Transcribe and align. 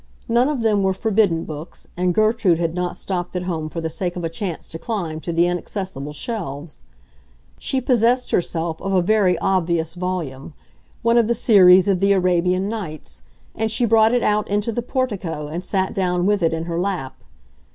None 0.27 0.49
of 0.49 0.61
them 0.61 0.81
were 0.81 0.95
forbidden 0.95 1.43
books, 1.45 1.87
and 1.95 2.11
Gertrude 2.15 2.57
had 2.57 2.73
not 2.73 2.97
stopped 2.97 3.35
at 3.35 3.43
home 3.43 3.69
for 3.69 3.81
the 3.81 3.87
sake 3.91 4.15
of 4.15 4.23
a 4.23 4.29
chance 4.29 4.67
to 4.69 4.79
climb 4.79 5.19
to 5.19 5.31
the 5.31 5.45
inaccessible 5.45 6.11
shelves. 6.11 6.79
She 7.59 7.79
possessed 7.81 8.31
herself 8.31 8.81
of 8.81 8.93
a 8.93 9.03
very 9.03 9.37
obvious 9.37 9.93
volume—one 9.93 11.17
of 11.19 11.27
the 11.27 11.35
series 11.35 11.87
of 11.87 11.99
the 11.99 12.13
Arabian 12.13 12.67
Nights—and 12.67 13.69
she 13.69 13.85
brought 13.85 14.11
it 14.11 14.23
out 14.23 14.47
into 14.47 14.71
the 14.71 14.81
portico 14.81 15.47
and 15.47 15.63
sat 15.63 15.93
down 15.93 16.25
with 16.25 16.41
it 16.41 16.51
in 16.51 16.63
her 16.65 16.79
lap. 16.79 17.23